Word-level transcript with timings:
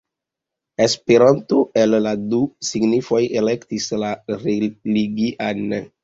Esperanto 0.83 1.57
el 1.81 1.91
la 2.05 2.13
du 2.31 2.39
signifoj 2.69 3.21
elektis 3.41 3.87
la 4.05 4.09
religian. 4.47 5.63